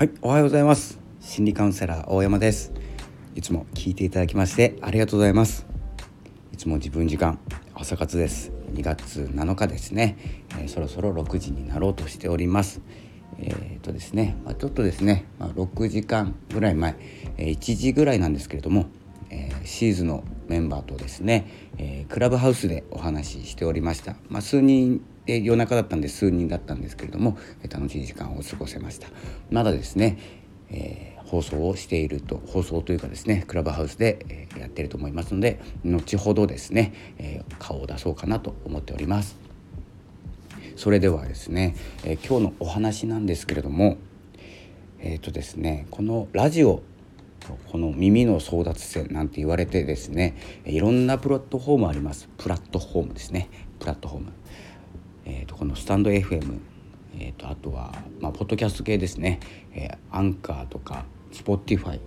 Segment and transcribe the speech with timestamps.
[0.00, 0.98] はいおはようございます。
[1.20, 2.72] 心理カウンセラー大山です。
[3.34, 5.66] いつも聞いていただきましてありがとうございます。
[6.54, 7.38] いつも自分時間
[7.74, 8.50] 朝活です。
[8.72, 10.16] 2月7日ですね、
[10.58, 12.80] えー、そろそろ6時になろうとしております。
[13.40, 16.96] えーとですねまあ、ちょっとですね、まあ、6時間ぐらい前、
[17.36, 18.86] えー、1時ぐらいなんですけれども、
[19.30, 21.46] えー、シーズのメンバーとですね、
[21.78, 29.08] えー、クラブハウスでお話ししておりました、まあ、数人で夜中だったんで数人だったんですけれどもえ楽しい時間を過ごせました。
[29.50, 30.18] まだですね、
[30.70, 39.38] えー、放送をしていると放送というかですねクラブハウスで、え、やってると思いますので後ほどですね、え、顔を出そうかなと思っております。
[40.76, 43.98] それではですね、え今日のお話なんですけれども
[44.98, 46.82] えっ、とですねこのラジオ
[47.70, 52.28] この耳の争奪戦なんて言われてですねいろんなプラットフォームあります。
[52.38, 53.48] プラットフォームですね。
[53.78, 54.32] プラットフォーム、
[55.24, 56.60] えーと、このスタンド FM、
[57.18, 59.40] えーと、あとは、まあ、ポッドキャスト系ですね、
[59.72, 62.00] えー、アンカーとかスポティファイ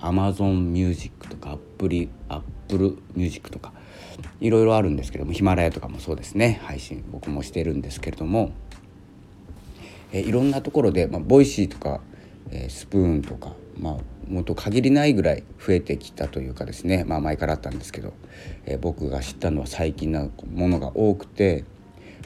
[0.00, 3.72] アマゾンミュージックとかアップリアップルミュージックとか
[4.40, 6.60] いろいろあるんですけどもヒマラヤとかもそうですね。
[6.64, 8.52] 配信僕もしてるんですけれども、
[10.12, 12.00] えー、いろんなところで、まあ、ボイシーとか、
[12.50, 18.12] えー、スプーンとかまあもっと限りないぐらい増えてきたというかですねまあ前からあったんですけど、
[18.66, 21.64] えー、僕が知ったのは最近なものが多くて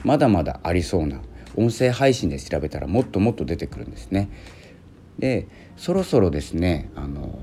[0.03, 1.21] まだまだありそうな
[1.55, 4.29] 音声配信で調べたらもっともっと出てくるんですね。
[5.17, 5.47] で
[5.77, 7.39] そろそろですねあの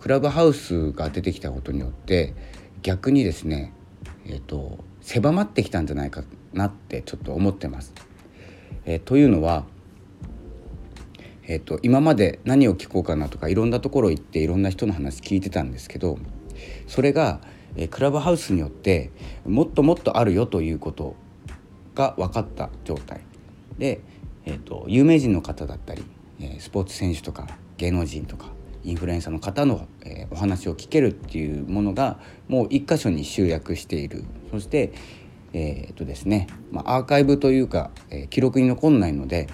[0.00, 2.34] クラブハウスが出てきたことによって
[2.82, 3.72] 逆にですね
[4.26, 7.94] えっ、ー、と狭まってきたんじゃないかなってちょっと思ってます。
[8.84, 9.64] えー、というのは
[11.44, 16.18] えーと、今まで何を聞こうかなとかいろんなところ行っていろんな人の話聞いてたんですけど
[16.86, 17.40] それが、
[17.76, 19.10] えー、クラブハウスによって
[19.44, 21.16] もっともっとあるよということ
[21.94, 23.20] が分かった状態。
[23.78, 24.00] で、
[24.44, 26.04] えーと、有名人の方だったり、
[26.40, 28.46] えー、スポーツ選手とか芸能人とか
[28.84, 34.24] インフルエンサーの方の、えー、お話を聞けるっていうものがもう一箇所に集約している。
[34.50, 34.92] そして
[35.54, 39.48] えーとですねまあ、アーカイブというか、えー、記録に残んないので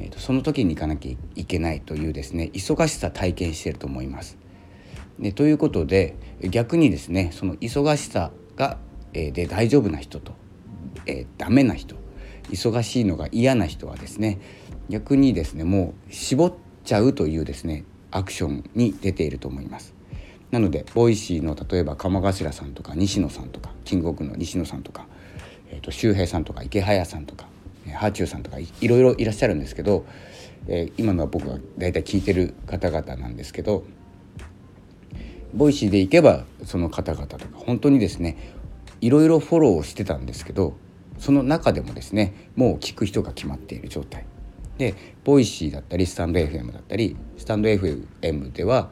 [0.00, 4.38] えーと、その時に行かなきゃいけないというですね忙しさ体験してると思います。
[5.18, 8.78] でということで逆にですねその忙しさが、
[9.12, 10.32] えー、で大丈夫な人と、
[11.04, 11.96] えー、ダメな人
[12.48, 14.40] 忙しいのが嫌な人はですね
[14.88, 19.94] 逆にですねもう絞っちゃうというですねアクションに出ていると思います。
[20.50, 25.06] なのでボイシーの例えば鴨頭さんとか西野さんとかキングコングの西野さんとか、
[25.68, 27.49] えーと周平さんとかイケハヤさんとか
[27.92, 30.04] ハーチューさんとかいろいろいらっしゃるんですけど、
[30.66, 33.84] えー、今のは僕が大体聞いてる方々なんですけど
[35.54, 38.54] ボイシーで行けばその方々とか本当にですね
[39.00, 40.74] いろいろフォローしてたんですけど
[41.18, 44.24] その中でもですねもう聞く人が決まっている状態。
[44.78, 48.90] でボイシーだったりスタンド FM だったりスタンド FM では、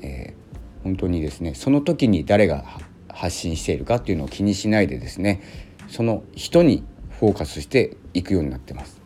[0.00, 2.64] えー、本当にですねその時に誰が
[3.06, 5.42] 発信しているかっていうのを気にしないでですね
[5.88, 6.84] その人に
[7.20, 8.98] フォーカスしていくようになってます。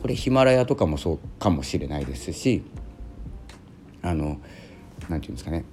[0.00, 2.62] これヒマラヤとかもそうかもしれないですし
[4.00, 4.38] あの何て
[5.08, 5.64] 言うんですかね。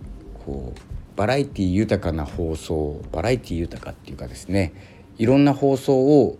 [0.46, 0.80] こう
[1.16, 4.74] バラエティ豊かな放送バラエティ豊かっていうかですね。
[5.20, 6.40] いろんな放送を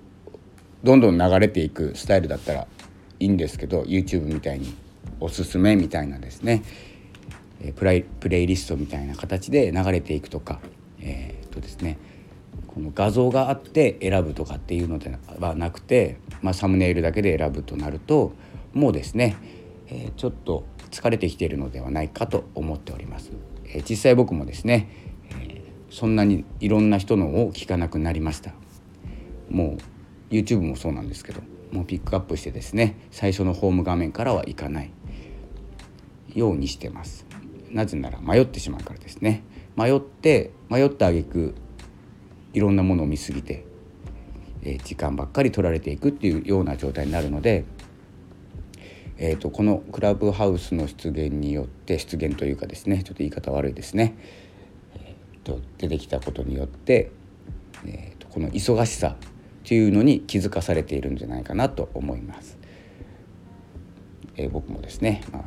[0.84, 2.68] どんどん流れていくスタイルだったら
[3.20, 4.74] いいんですけど YouTube みたいに
[5.20, 6.64] おすすめみたいなですね。
[7.76, 10.60] プライプレイリストみたいな形で流れていくとか
[11.00, 12.00] えー、っとですね。
[12.74, 18.34] この画像があって選ぶとかっていうのではなくて、まあ、サムネイルだけで選ぶとなると
[18.74, 19.36] もうですね、
[19.88, 23.32] えー、ちょっと疲れてきているのではないかと思っております。
[23.66, 24.88] えー、実際僕もですね、
[25.32, 28.54] えー、そんなにいろんな人のを聞かなくなりました。
[29.50, 29.78] も
[30.30, 31.42] う YouTube もそうなんですけど
[31.72, 34.92] もうピックアップしてですね最初のホーム画面からはいかない
[36.36, 37.26] ようにしてます。
[37.72, 39.44] なぜなら迷ってしまうからですね。
[39.76, 41.56] 迷って迷った挙句
[42.54, 43.66] いろんなものを見すぎて、
[44.64, 47.66] えー、時間ばっかり取られていくっていうような状態になるので、
[49.18, 54.18] えーと、このクラブハウスの出現によって出現というかですねちょっと言い方悪いですね、
[54.96, 57.12] えーと、出てきたことによって、
[57.86, 59.16] えーと、とこの忙しさ
[59.66, 62.58] というのに気づかされているんじゃないかなと思います。
[64.36, 65.44] えー、僕もですね、まあ、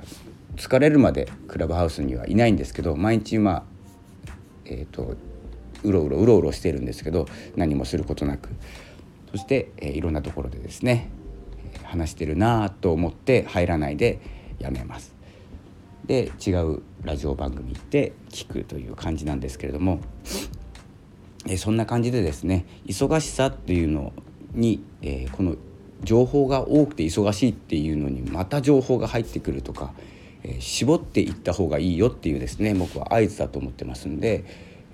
[0.56, 3.64] 疲れるまでクラブハウスにはいないんですけど毎日まあ
[4.66, 5.16] えーと
[5.82, 7.26] うろうろうろうろしてるんですけど
[7.56, 8.48] 何もすることなく
[9.30, 11.08] そして、えー、いろんなところでですね
[11.84, 14.20] 話してるなと思って入らないで
[14.58, 15.14] やめます。
[16.06, 20.00] で違うラジオ番組行って聞くという感じなんですけれども、
[21.46, 24.12] えー、そんな感じでですね忙しさっていうの
[24.52, 25.56] に、えー、この
[26.02, 29.94] 情報が多くて忙しいっていうのにまた情報が入ってくるとか、
[30.42, 34.44] えー、絞っていった方がいいよっていうですね僕は合図だと思ってますんで、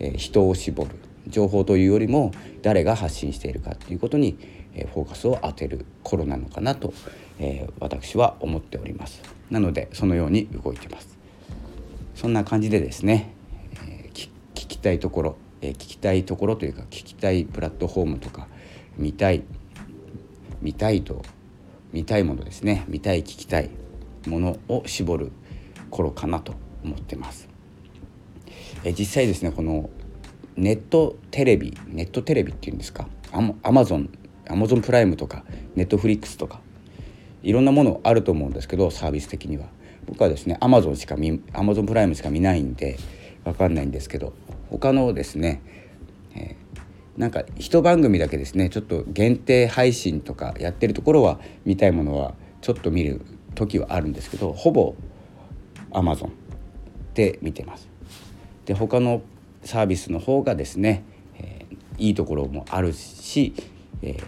[0.00, 0.90] え、人を絞る
[1.26, 4.38] 情報というよりも誰が発信しているかっていうことに、
[4.74, 6.92] えフォーカスを当てる頃なのかなと、
[7.38, 9.22] え私は思っております。
[9.50, 11.18] なのでそのように動いてます。
[12.14, 13.32] そんな感じでですね、
[14.14, 14.28] 聞
[14.66, 18.46] きたいところ、え聞きたいところというか聞きたいプラットフォームとか
[18.96, 19.42] 見たい
[20.60, 21.22] 見たいと
[21.92, 22.84] 見たいものですね。
[22.88, 23.70] 見たい聞きたい
[24.26, 25.32] ものを絞る
[25.90, 26.54] 頃かなと
[26.84, 27.47] 思ってます。
[28.84, 29.90] え実際ですねこの
[30.56, 33.08] ネットテレビネットテレビっていうんですか
[33.62, 34.10] アマゾン
[34.48, 35.44] アマゾンプライムとか
[35.76, 36.60] ネットフリックスとか
[37.42, 39.66] いろんなものあると思うんですけどサービス的には
[40.06, 42.98] 僕はですねアマゾンしか見アマゾンプライムしか見ないんで
[43.44, 44.32] 分かんないんですけど
[44.70, 45.62] 他のですね、
[46.34, 53.20] えー、なんか一番組だけですねちょっと限定配信とかやってるところは見たいものはちょっと見る
[53.54, 54.94] 時はあるんですけどほぼ
[55.92, 56.32] アマゾン
[57.14, 57.88] で見てます。
[58.68, 59.22] で他の
[59.64, 61.02] サービスの方がですね、
[61.38, 63.54] えー、いいところもあるし、
[64.02, 64.18] え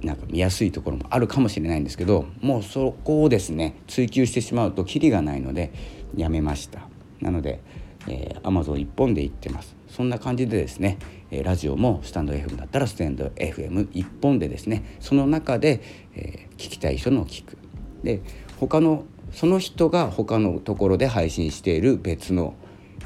[0.00, 5.72] ー、なんか見やすいところもあるかもしれないんですけどもうそこをですね追求してしまうとキリがないので
[6.14, 6.82] やめました。
[7.20, 7.60] なので、
[8.06, 9.74] えー、Amazon 一本で行ってます。
[9.88, 10.98] そんな感じでですね
[11.42, 15.82] ラジオもスタンド FM だったらスタンド FM 一本でですねその中で、
[16.14, 17.58] えー、聞きたい人のを聞く。
[18.04, 18.22] で
[18.60, 22.54] 他のその人が他のところで配信している別の、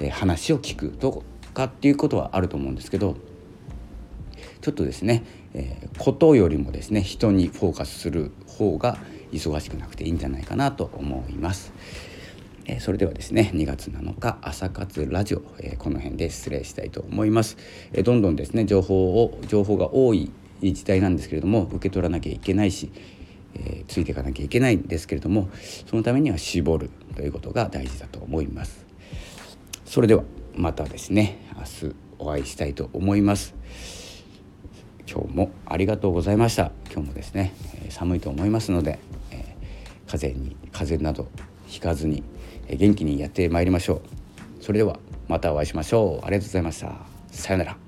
[0.00, 3.16] えー、話を聞くとかっていうことはあると思うんですけど
[4.60, 5.24] ちょっとですね、
[5.54, 8.98] えー、ことよりもですね人にフォーカスする方が
[9.32, 11.72] 忙しくなくていいんじゃないかなと思います。
[12.66, 17.58] えー、それではですね2月7日朝活ラジオ、えー、この辺で失礼したいと思います、
[17.92, 20.30] えー、どんどんですね情報を情報が多い
[20.62, 22.90] 時代なんですけれども受け取らなきゃいけないし、
[23.54, 25.50] えついていかなきゃいけないんですけれども
[25.86, 28.83] そのためには絞るということが大事だと思います
[29.84, 33.54] それではまたですね明日お会いしたいと思います。
[35.06, 36.72] 今日もありがとうございました。
[36.90, 37.52] 今日もですね、
[37.86, 38.98] え寒いと思いますので、
[39.30, 41.28] えー、風邪に風邪など
[41.66, 42.22] ひかずに、
[42.68, 44.02] え元気にやってまいりましょ
[44.60, 44.62] う。
[44.62, 44.98] それでは
[45.28, 46.26] またお会いしましょう。
[46.26, 46.92] ありがとうございました。
[47.30, 47.83] さようなら。